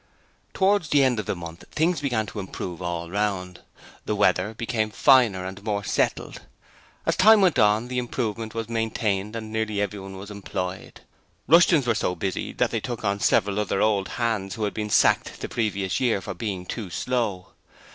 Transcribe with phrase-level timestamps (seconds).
[0.55, 3.59] Towards the end of the month things began to improve all round.
[4.05, 6.41] The weather became finer and more settled.
[7.05, 11.01] As time went on the improvement was maintained and nearly everyone was employed.
[11.45, 14.89] Rushton's were so busy that they took on several other old hands who had been
[14.89, 17.49] sacked the previous year for being too slow.